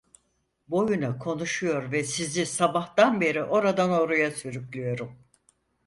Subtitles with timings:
[0.67, 5.17] Boyuna konuşuyor ve sizi sabahtan beri oradan oraya sürüklüyorum.